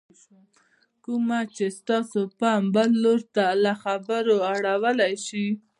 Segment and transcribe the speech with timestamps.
[1.05, 5.47] کومه چې ستاسې پام بل لور ته له خبرو اړولی شي